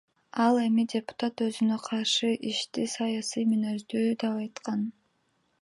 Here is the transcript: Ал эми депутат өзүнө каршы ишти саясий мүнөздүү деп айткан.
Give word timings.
Ал 0.45 0.55
эми 0.61 0.85
депутат 0.93 1.43
өзүнө 1.49 1.77
каршы 1.89 2.31
ишти 2.53 2.89
саясий 2.97 3.47
мүнөздүү 3.53 4.03
деп 4.09 4.29
айткан. 4.33 4.91